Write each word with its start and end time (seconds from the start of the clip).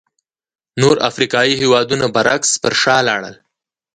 نور 0.81 0.95
افریقایي 1.09 1.53
هېوادونه 1.61 2.05
برعکس 2.15 2.51
پر 2.61 2.73
شا 2.81 2.97
لاړل. 3.07 3.35